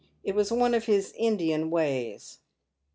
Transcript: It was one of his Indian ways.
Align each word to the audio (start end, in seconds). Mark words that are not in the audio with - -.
It 0.23 0.33
was 0.33 0.51
one 0.51 0.73
of 0.73 0.85
his 0.85 1.13
Indian 1.15 1.69
ways. 1.69 2.39